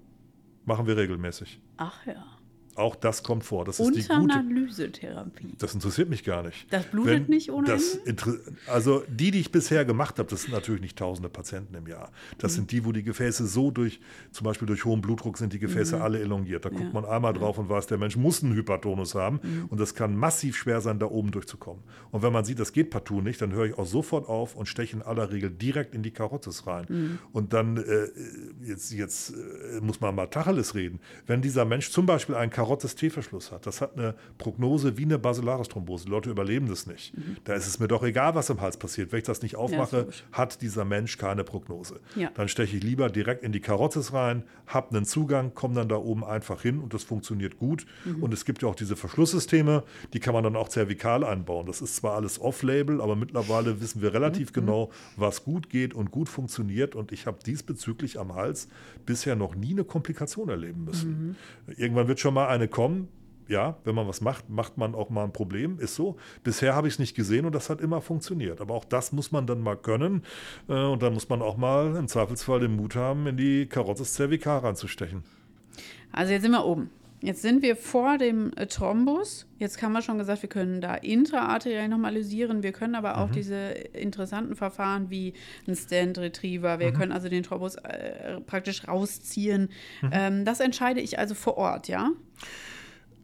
[0.64, 1.60] Machen wir regelmäßig.
[1.76, 2.39] Ach ja.
[2.80, 3.66] Auch das kommt vor.
[3.66, 5.54] Das ist die gute, Analysetherapie.
[5.58, 6.66] Das interessiert mich gar nicht.
[6.72, 7.98] Das blutet Wenn nicht ohne das
[8.66, 12.10] Also die, die ich bisher gemacht habe, das sind natürlich nicht tausende Patienten im Jahr.
[12.38, 12.56] Das mhm.
[12.56, 14.00] sind die, wo die Gefäße so durch,
[14.32, 16.02] zum Beispiel durch hohen Blutdruck sind die Gefäße mhm.
[16.02, 16.64] alle elongiert.
[16.64, 16.78] Da ja.
[16.78, 19.40] guckt man einmal drauf und weiß, der Mensch muss einen Hypertonus haben.
[19.42, 19.66] Mhm.
[19.68, 21.82] Und das kann massiv schwer sein, da oben durchzukommen.
[22.10, 24.66] Und wenn man sieht, das geht partout nicht, dann höre ich auch sofort auf und
[24.66, 26.86] steche in aller Regel direkt in die Karottes rein.
[26.88, 27.18] Mhm.
[27.32, 28.08] Und dann, äh,
[28.64, 30.98] jetzt, jetzt äh, muss man mal Tacheles reden.
[31.26, 35.02] Wenn dieser Mensch zum Beispiel einen Karottes Karottes T-Verschluss hat, das hat eine Prognose wie
[35.02, 36.04] eine Basilaris-Thrombose.
[36.04, 37.16] Die Leute überleben das nicht.
[37.16, 37.38] Mhm.
[37.42, 39.10] Da ist es mir doch egal, was im Hals passiert.
[39.10, 41.98] Wenn ich das nicht aufmache, ja, hat dieser Mensch keine Prognose.
[42.14, 42.30] Ja.
[42.34, 45.96] Dann steche ich lieber direkt in die Karottes rein, habe einen Zugang, komme dann da
[45.96, 47.86] oben einfach hin und das funktioniert gut.
[48.04, 48.22] Mhm.
[48.22, 51.66] Und es gibt ja auch diese Verschlusssysteme, die kann man dann auch zervikal einbauen.
[51.66, 54.54] Das ist zwar alles off-label, aber mittlerweile wissen wir relativ mhm.
[54.54, 56.94] genau, was gut geht und gut funktioniert.
[56.94, 58.68] Und ich habe diesbezüglich am Hals
[59.06, 61.36] bisher noch nie eine Komplikation erleben müssen.
[61.66, 61.74] Mhm.
[61.76, 63.08] Irgendwann wird schon mal eine kommen.
[63.48, 66.16] Ja, wenn man was macht, macht man auch mal ein Problem, ist so.
[66.44, 68.60] Bisher habe ich es nicht gesehen und das hat immer funktioniert.
[68.60, 70.22] Aber auch das muss man dann mal können.
[70.68, 74.14] Äh, und dann muss man auch mal im Zweifelsfall den Mut haben, in die Karottes
[74.14, 75.24] cervicara reinzustechen.
[76.12, 76.90] Also jetzt sind wir oben.
[77.22, 79.46] Jetzt sind wir vor dem äh, Thrombus.
[79.58, 82.62] Jetzt haben wir schon gesagt, wir können da intraarteriell normalisieren.
[82.62, 83.32] Wir können aber auch mhm.
[83.32, 85.34] diese interessanten Verfahren wie
[85.68, 86.78] ein Stand Retriever.
[86.78, 86.94] Wir mhm.
[86.94, 89.68] können also den Thrombus äh, praktisch rausziehen.
[90.00, 90.10] Mhm.
[90.12, 92.10] Ähm, das entscheide ich also vor Ort, ja?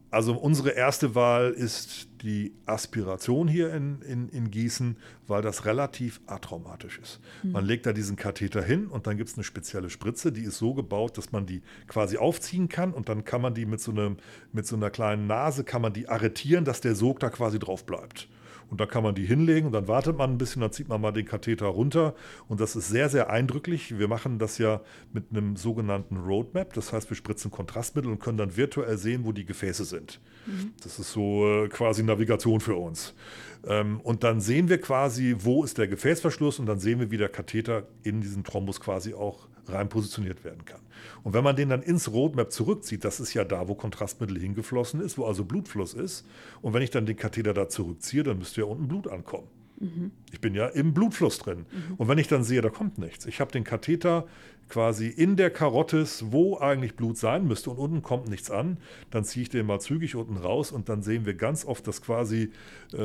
[0.09, 6.21] Also unsere erste Wahl ist die Aspiration hier in, in, in Gießen, weil das relativ
[6.27, 7.19] atraumatisch ist.
[7.43, 7.51] Mhm.
[7.51, 10.57] Man legt da diesen Katheter hin und dann gibt es eine spezielle Spritze, die ist
[10.57, 13.91] so gebaut, dass man die quasi aufziehen kann und dann kann man die mit so,
[13.91, 14.17] einem,
[14.53, 17.85] mit so einer kleinen Nase, kann man die arretieren, dass der Sog da quasi drauf
[17.85, 18.29] bleibt.
[18.69, 20.99] Und da kann man die hinlegen und dann wartet man ein bisschen, dann zieht man
[20.99, 22.15] mal den Katheter runter.
[22.47, 23.97] Und das ist sehr, sehr eindrücklich.
[23.97, 24.81] Wir machen das ja
[25.13, 26.73] mit einem sogenannten Roadmap.
[26.73, 30.19] Das heißt, wir spritzen Kontrastmittel und können dann virtuell sehen, wo die Gefäße sind.
[30.45, 30.73] Mhm.
[30.83, 33.13] Das ist so äh, quasi Navigation für uns.
[33.67, 37.17] Ähm, und dann sehen wir quasi, wo ist der Gefäßverschluss und dann sehen wir, wie
[37.17, 40.79] der Katheter in diesen Thrombus quasi auch rein positioniert werden kann.
[41.23, 45.01] Und wenn man den dann ins Roadmap zurückzieht, das ist ja da, wo Kontrastmittel hingeflossen
[45.01, 46.25] ist, wo also Blutfluss ist.
[46.61, 49.47] Und wenn ich dann den Katheter da zurückziehe, dann müsste ja unten Blut ankommen.
[49.79, 50.11] Mhm.
[50.31, 51.59] Ich bin ja im Blutfluss drin.
[51.59, 51.95] Mhm.
[51.97, 53.25] Und wenn ich dann sehe, da kommt nichts.
[53.25, 54.25] Ich habe den Katheter
[54.69, 58.77] quasi in der Karottis, wo eigentlich Blut sein müsste und unten kommt nichts an,
[59.11, 62.01] dann ziehe ich den mal zügig unten raus und dann sehen wir ganz oft, dass
[62.01, 62.51] quasi
[62.93, 62.97] äh,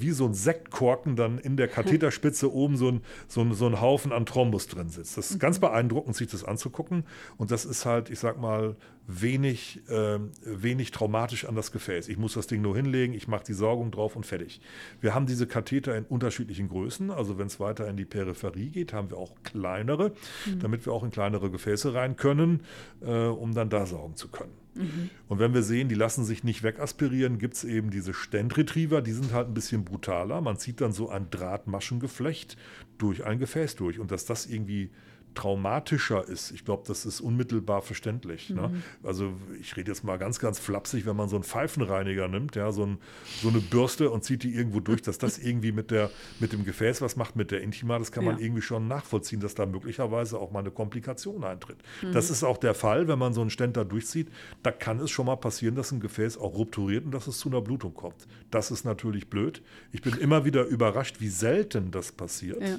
[0.00, 3.80] wie so ein Sektkorken dann in der Katheterspitze oben so ein, so, ein, so ein
[3.80, 5.16] Haufen an Thrombus drin sitzt.
[5.16, 5.62] Das ist ganz mhm.
[5.62, 7.04] beeindruckend, sich das anzugucken
[7.36, 12.08] und das ist halt, ich sag mal, wenig, äh, wenig traumatisch an das Gefäß.
[12.08, 14.60] Ich muss das Ding nur hinlegen, ich mache die Sorgung drauf und fertig.
[15.00, 18.92] Wir haben diese Katheter in unterschiedlichen Größen, also wenn es weiter in die Peripherie geht,
[18.92, 20.12] haben wir auch kleinere,
[20.46, 20.60] mhm.
[20.60, 22.62] damit wir auch in in kleinere Gefäße rein können,
[23.02, 24.52] äh, um dann da saugen zu können.
[24.74, 25.10] Mhm.
[25.28, 29.12] Und wenn wir sehen, die lassen sich nicht wegaspirieren, gibt es eben diese Stand-Retriever, die
[29.12, 30.40] sind halt ein bisschen brutaler.
[30.40, 32.56] Man zieht dann so ein Drahtmaschengeflecht
[32.98, 33.98] durch ein Gefäß durch.
[33.98, 34.90] Und dass das irgendwie
[35.34, 36.50] traumatischer ist.
[36.50, 38.50] Ich glaube, das ist unmittelbar verständlich.
[38.50, 38.68] Ne?
[38.68, 38.74] Mhm.
[38.74, 38.82] Ne?
[39.02, 42.72] Also ich rede jetzt mal ganz, ganz flapsig, wenn man so einen Pfeifenreiniger nimmt, ja,
[42.72, 42.98] so, ein,
[43.42, 46.64] so, eine Bürste und zieht die irgendwo durch, dass das irgendwie mit, der, mit dem
[46.64, 48.44] Gefäß was macht, mit der Intima, das kann man ja.
[48.44, 51.78] irgendwie schon nachvollziehen, dass da möglicherweise auch mal eine Komplikation eintritt.
[52.02, 52.12] Mhm.
[52.12, 54.28] Das ist auch der Fall, wenn man so einen Ständer durchzieht,
[54.62, 57.48] da kann es schon mal passieren, dass ein Gefäß auch rupturiert und dass es zu
[57.48, 58.26] einer Blutung kommt.
[58.50, 59.62] Das ist natürlich blöd.
[59.92, 62.60] Ich bin immer wieder überrascht, wie selten das passiert.
[62.60, 62.78] Ja.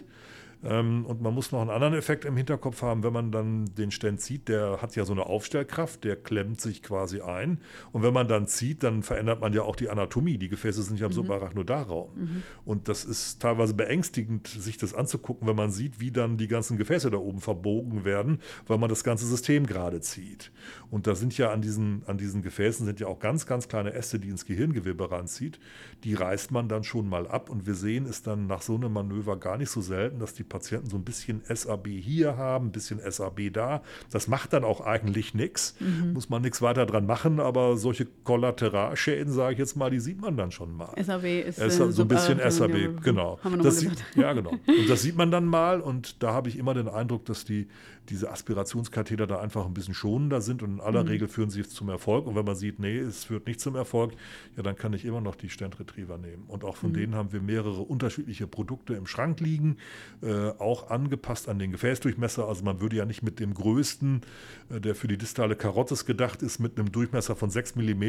[0.63, 3.91] Ähm, und man muss noch einen anderen Effekt im Hinterkopf haben, wenn man dann den
[3.91, 7.59] Stent zieht, der hat ja so eine Aufstellkraft, der klemmt sich quasi ein.
[7.91, 10.37] Und wenn man dann zieht, dann verändert man ja auch die Anatomie.
[10.37, 11.15] Die Gefäße sind ja im mhm.
[11.15, 12.09] Subarachnodarraum.
[12.15, 12.43] Mhm.
[12.63, 16.77] Und das ist teilweise beängstigend, sich das anzugucken, wenn man sieht, wie dann die ganzen
[16.77, 20.51] Gefäße da oben verbogen werden, weil man das ganze System gerade zieht.
[20.91, 23.93] Und da sind ja an diesen, an diesen Gefäßen sind ja auch ganz, ganz kleine
[23.93, 25.59] Äste, die ins Gehirngewebe ranzieht.
[26.03, 27.49] Die reißt man dann schon mal ab.
[27.49, 30.43] Und wir sehen es dann nach so einem Manöver gar nicht so selten, dass die
[30.51, 33.81] Patienten so ein bisschen SAB hier haben, ein bisschen SAB da.
[34.11, 35.75] Das macht dann auch eigentlich nichts.
[35.79, 36.13] Mhm.
[36.13, 40.19] Muss man nichts weiter dran machen, aber solche Kollateralschäden, sage ich jetzt mal, die sieht
[40.19, 40.93] man dann schon mal.
[41.01, 43.39] SAB ist äh, so ein bisschen SAB, genau.
[43.43, 44.51] Haben wir das sieht, ja, genau.
[44.67, 47.67] Und das sieht man dann mal und da habe ich immer den Eindruck, dass die
[48.09, 51.09] diese Aspirationskatheter da einfach ein bisschen schonender sind und in aller mhm.
[51.09, 52.25] Regel führen sie zum Erfolg.
[52.25, 54.13] Und wenn man sieht, nee, es führt nicht zum Erfolg,
[54.57, 56.43] ja, dann kann ich immer noch die Stent Retriever nehmen.
[56.47, 56.95] Und auch von mhm.
[56.95, 59.77] denen haben wir mehrere unterschiedliche Produkte im Schrank liegen,
[60.21, 60.27] äh,
[60.57, 62.47] auch angepasst an den Gefäßdurchmesser.
[62.47, 64.21] Also man würde ja nicht mit dem größten,
[64.69, 68.03] äh, der für die distale Karottes gedacht ist, mit einem Durchmesser von 6 mm,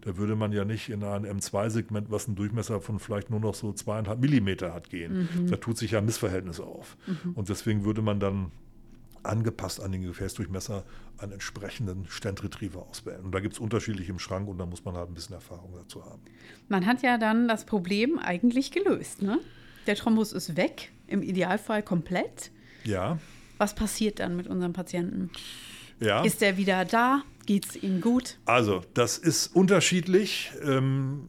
[0.00, 3.54] da würde man ja nicht in ein M2-Segment, was einen Durchmesser von vielleicht nur noch
[3.54, 5.28] so zweieinhalb Millimeter hat, gehen.
[5.34, 5.50] Mhm.
[5.50, 6.96] Da tut sich ja ein Missverhältnis auf.
[7.06, 7.32] Mhm.
[7.34, 8.50] Und deswegen würde man dann
[9.24, 10.84] angepasst an den Gefäßdurchmesser
[11.18, 13.24] einen entsprechenden Stenretriever auswählen.
[13.24, 15.72] Und da gibt es unterschiedliche im Schrank und da muss man halt ein bisschen Erfahrung
[15.76, 16.20] dazu haben.
[16.68, 19.22] Man hat ja dann das Problem eigentlich gelöst.
[19.22, 19.40] Ne?
[19.86, 22.50] Der Thrombus ist weg, im Idealfall komplett.
[22.84, 23.18] Ja.
[23.58, 25.30] Was passiert dann mit unserem Patienten?
[26.00, 26.22] Ja.
[26.22, 27.22] Ist er wieder da?
[27.46, 28.38] Geht es ihm gut?
[28.46, 30.50] Also, das ist unterschiedlich.
[30.62, 31.28] Ähm,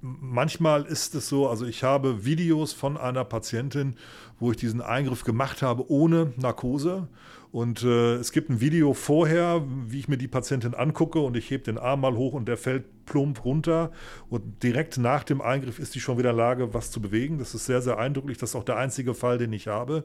[0.00, 3.96] manchmal ist es so, also ich habe Videos von einer Patientin,
[4.38, 7.08] wo ich diesen Eingriff gemacht habe ohne Narkose.
[7.56, 11.50] Und äh, es gibt ein Video vorher, wie ich mir die Patientin angucke und ich
[11.50, 13.92] hebe den Arm mal hoch und der fällt plump runter.
[14.28, 17.38] Und direkt nach dem Eingriff ist sie schon wieder in der Lage, was zu bewegen.
[17.38, 18.36] Das ist sehr, sehr eindrücklich.
[18.36, 20.04] Das ist auch der einzige Fall, den ich habe.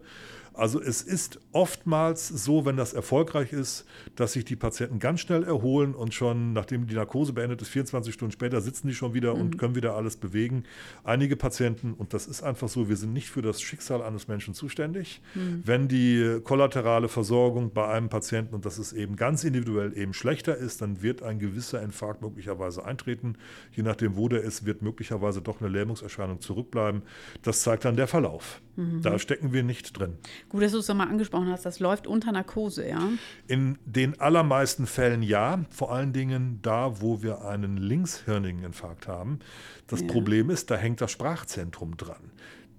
[0.54, 3.86] Also es ist oftmals so, wenn das erfolgreich ist,
[4.18, 8.14] dass sich die Patienten ganz schnell erholen und schon, nachdem die Narkose beendet ist, 24
[8.14, 9.42] Stunden später sitzen die schon wieder mhm.
[9.42, 10.66] und können wieder alles bewegen.
[11.06, 14.54] Einige Patienten, und das ist einfach so, wir sind nicht für das Schicksal eines Menschen
[14.54, 15.22] zuständig.
[15.36, 15.62] Mhm.
[15.64, 20.56] Wenn die kollaterale Versorgung bei einem Patienten, und das ist eben ganz individuell, eben schlechter
[20.56, 23.36] ist, dann wird ein gewisser Infarkt möglicherweise eintreten.
[23.72, 27.02] Je nachdem, wo der ist, wird möglicherweise doch eine Lähmungserscheinung zurückbleiben.
[27.42, 28.62] Das zeigt dann der Verlauf.
[28.76, 29.02] Mhm.
[29.02, 30.18] Da stecken wir nicht drin.
[30.50, 33.10] Gut, dass du es nochmal angesprochen hast, das läuft unter Narkose, ja?
[33.48, 39.40] In den allermeisten Fällen ja, vor allen Dingen da, wo wir einen linkshirnigen Infarkt haben.
[39.88, 40.08] Das ja.
[40.08, 42.32] Problem ist, da hängt das Sprachzentrum dran.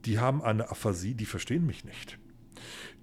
[0.04, 2.18] Die haben eine Aphasie, die verstehen mich nicht.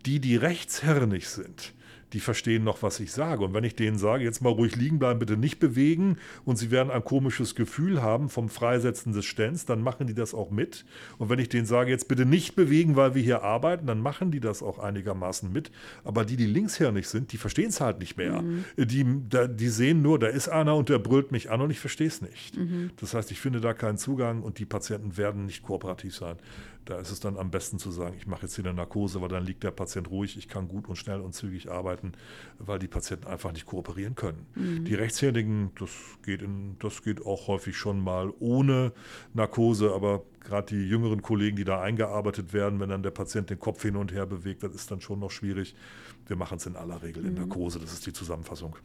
[0.05, 1.73] Die, die rechtshirnig sind,
[2.13, 3.43] die verstehen noch, was ich sage.
[3.43, 6.71] Und wenn ich denen sage, jetzt mal ruhig liegen bleiben, bitte nicht bewegen und sie
[6.71, 10.85] werden ein komisches Gefühl haben vom Freisetzen des Stents, dann machen die das auch mit.
[11.17, 14.31] Und wenn ich denen sage, jetzt bitte nicht bewegen, weil wir hier arbeiten, dann machen
[14.31, 15.71] die das auch einigermaßen mit.
[16.03, 18.41] Aber die, die linkshirnig sind, die verstehen es halt nicht mehr.
[18.41, 18.65] Mhm.
[18.77, 22.07] Die, die sehen nur, da ist einer und der brüllt mich an und ich verstehe
[22.07, 22.57] es nicht.
[22.57, 22.91] Mhm.
[22.97, 26.37] Das heißt, ich finde da keinen Zugang und die Patienten werden nicht kooperativ sein.
[26.85, 29.29] Da ist es dann am besten zu sagen, ich mache jetzt hier eine Narkose, weil
[29.29, 32.13] dann liegt der Patient ruhig, ich kann gut und schnell und zügig arbeiten,
[32.57, 34.47] weil die Patienten einfach nicht kooperieren können.
[34.55, 34.85] Mhm.
[34.85, 35.91] Die Rechtshändigen, das
[36.23, 38.91] geht, in, das geht auch häufig schon mal ohne
[39.33, 43.59] Narkose, aber gerade die jüngeren Kollegen, die da eingearbeitet werden, wenn dann der Patient den
[43.59, 45.75] Kopf hin und her bewegt, das ist dann schon noch schwierig.
[46.27, 47.39] Wir machen es in aller Regel in mhm.
[47.39, 48.75] Narkose, das ist die Zusammenfassung.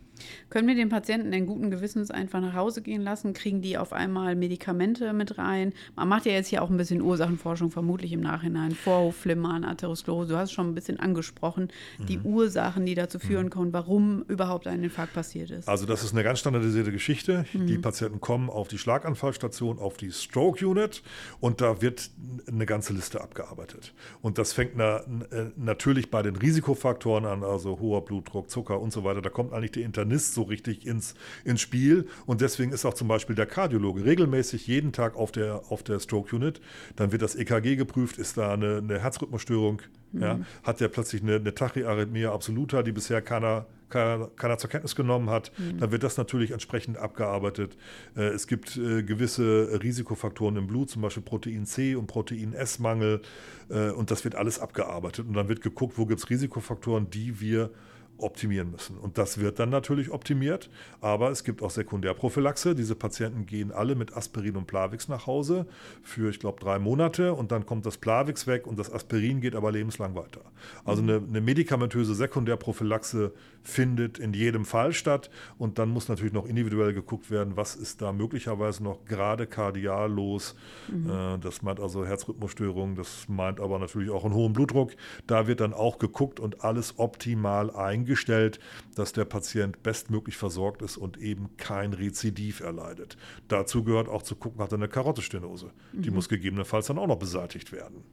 [0.49, 3.33] Können wir den Patienten den guten Gewissens einfach nach Hause gehen lassen?
[3.33, 5.73] Kriegen die auf einmal Medikamente mit rein?
[5.97, 8.73] Man macht ja jetzt hier auch ein bisschen Ursachenforschung, vermutlich im Nachhinein.
[8.73, 12.07] Vorhofflimmern, Atherosklerose, du hast schon ein bisschen angesprochen, mhm.
[12.07, 13.51] die Ursachen, die dazu führen mhm.
[13.51, 15.69] können, warum überhaupt ein Infarkt passiert ist.
[15.69, 17.45] Also das ist eine ganz standardisierte Geschichte.
[17.53, 17.67] Mhm.
[17.67, 21.03] Die Patienten kommen auf die Schlaganfallstation, auf die Stroke Unit
[21.45, 22.11] und da wird
[22.49, 23.93] eine ganze Liste abgearbeitet.
[24.23, 28.95] Und das fängt na, äh, natürlich bei den Risikofaktoren an, also hoher Blutdruck, Zucker und
[28.95, 29.21] so weiter.
[29.21, 32.09] Da kommt eigentlich der Internist so richtig ins, ins Spiel.
[32.25, 36.01] Und deswegen ist auch zum Beispiel der Kardiologe regelmäßig jeden Tag auf der, auf der
[36.01, 36.63] Stroke Unit.
[36.97, 40.23] Dann wird das EKG geprüft, ist da eine, eine Herzrhythmusstörung, mhm.
[40.23, 44.95] ja, hat der plötzlich eine, eine Tachyarrhythmia absoluta, die bisher keiner keiner, keiner zur Kenntnis
[44.95, 45.79] genommen hat, mhm.
[45.79, 47.77] dann wird das natürlich entsprechend abgearbeitet.
[48.17, 53.23] Äh, es gibt äh, gewisse Risikofaktoren im Blut, zum Beispiel Protein C und Protein S-Mangel,
[53.71, 55.27] äh, und das wird alles abgearbeitet.
[55.27, 57.71] Und dann wird geguckt, wo gibt es Risikofaktoren, die wir
[58.19, 58.97] optimieren müssen.
[58.99, 62.75] Und das wird dann natürlich optimiert, aber es gibt auch Sekundärprophylaxe.
[62.75, 65.67] Diese Patienten gehen alle mit Aspirin und Plavix nach Hause
[66.03, 69.57] für, ich glaube, drei Monate und dann kommt das Plavix weg und das Aspirin geht
[69.57, 70.41] aber lebenslang weiter.
[70.85, 73.33] Also eine, eine medikamentöse Sekundärprophylaxe
[73.65, 78.03] findet in jedem Fall statt und dann muss natürlich noch individuell geguckt werden, was ist
[78.03, 80.55] da möglicherweise noch gerade kardial los.
[80.89, 81.11] Mhm.
[81.11, 84.93] Äh, das meint also Herzrhythmusstörungen, das meint aber natürlich auch einen hohen Blutdruck.
[85.27, 88.61] Da wird dann auch geguckt und alles optimal eingestellt,
[88.95, 93.17] dass der Patient bestmöglich versorgt ist und eben kein Rezidiv erleidet.
[93.49, 95.71] Dazu gehört auch zu gucken, hat er eine Karottestenose.
[95.93, 96.03] Mhm.
[96.03, 98.05] Die muss gegebenenfalls dann auch noch beseitigt werden.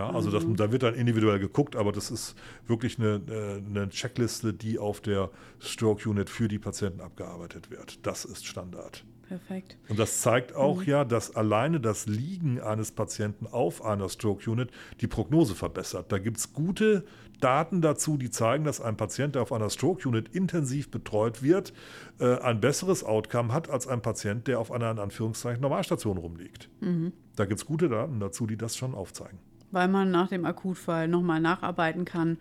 [0.00, 0.56] Ja, also das, mhm.
[0.56, 2.34] da wird dann individuell geguckt, aber das ist
[2.66, 8.06] wirklich eine, äh, eine Checkliste, die auf der Stroke Unit für die Patienten abgearbeitet wird.
[8.06, 9.04] Das ist Standard.
[9.28, 9.76] Perfekt.
[9.90, 10.88] Und das zeigt auch mhm.
[10.88, 14.70] ja, dass alleine das Liegen eines Patienten auf einer Stroke Unit
[15.02, 16.10] die Prognose verbessert.
[16.10, 17.04] Da gibt es gute
[17.38, 21.74] Daten dazu, die zeigen, dass ein Patient, der auf einer Stroke Unit intensiv betreut wird,
[22.20, 26.70] äh, ein besseres Outcome hat als ein Patient, der auf einer in Anführungszeichen Normalstation rumliegt.
[26.80, 27.12] Mhm.
[27.36, 29.38] Da gibt es gute Daten dazu, die das schon aufzeigen
[29.70, 32.38] weil man nach dem Akutfall nochmal nacharbeiten kann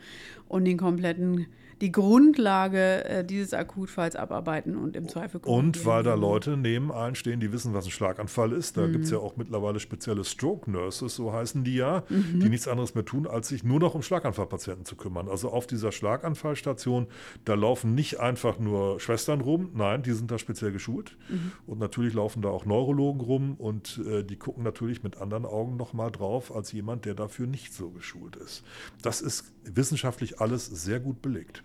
[0.48, 1.48] und den kompletten
[1.82, 7.16] die Grundlage äh, dieses Akutfalls abarbeiten und im Zweifel Und weil da Leute neben allen
[7.16, 8.76] stehen, die wissen, was ein Schlaganfall ist.
[8.76, 8.92] Da mhm.
[8.92, 12.42] gibt es ja auch mittlerweile spezielle Stroke Nurses, so heißen die ja, mhm.
[12.42, 15.30] die nichts anderes mehr tun, als sich nur noch um Schlaganfallpatienten zu kümmern.
[15.30, 17.08] Also auf dieser Schlaganfallstation,
[17.46, 21.18] da laufen nicht einfach nur Schwestern rum, nein, die sind da speziell geschult.
[21.30, 21.52] Mhm.
[21.66, 25.78] Und natürlich laufen da auch Neurologen rum und äh, die gucken natürlich mit anderen Augen
[25.78, 28.64] nochmal drauf, als jemand, der dafür nicht so geschult ist.
[29.02, 31.64] Das ist wissenschaftlich alles sehr gut belegt.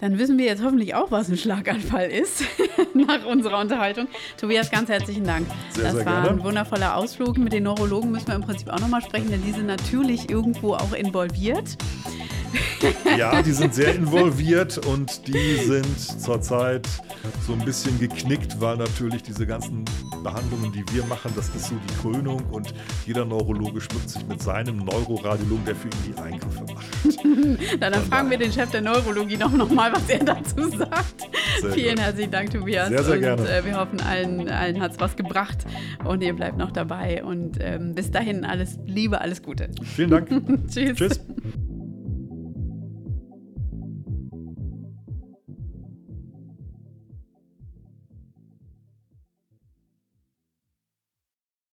[0.00, 2.42] Dann wissen wir jetzt hoffentlich auch, was ein Schlaganfall ist,
[2.94, 4.08] nach unserer Unterhaltung.
[4.36, 5.46] Tobias, ganz herzlichen Dank.
[5.70, 6.38] Sehr, das sehr war gerne.
[6.38, 7.38] ein wundervoller Ausflug.
[7.38, 10.74] Mit den Neurologen müssen wir im Prinzip auch nochmal sprechen, denn die sind natürlich irgendwo
[10.74, 11.76] auch involviert.
[13.18, 16.88] Ja, die sind sehr involviert und die sind zurzeit
[17.46, 19.84] so ein bisschen geknickt, weil natürlich diese ganzen
[20.22, 22.74] Behandlungen, die wir machen, das ist so die Krönung und
[23.06, 26.84] jeder Neurologe schmückt sich mit seinem Neuroradiologen, der für ihn die Eingriffe macht.
[27.80, 31.22] Dann, dann fragen wir den Chef der Neurologie noch, noch mal, was er dazu sagt.
[31.60, 32.04] Sehr Vielen gut.
[32.04, 32.88] herzlichen Dank, Tobias.
[32.88, 33.48] Sehr, sehr und, gerne.
[33.48, 35.64] Äh, wir hoffen, allen, allen hat es was gebracht
[36.04, 37.24] und ihr bleibt noch dabei.
[37.24, 39.70] Und ähm, bis dahin alles Liebe, alles Gute.
[39.94, 40.28] Vielen Dank.
[40.68, 40.96] Tschüss.
[40.96, 41.20] Tschüss.